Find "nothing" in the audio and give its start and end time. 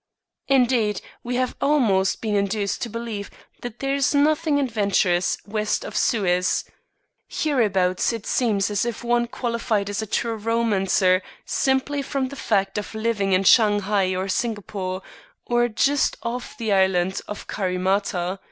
4.15-4.59